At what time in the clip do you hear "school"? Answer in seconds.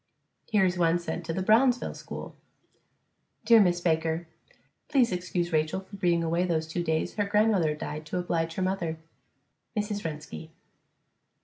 1.93-2.35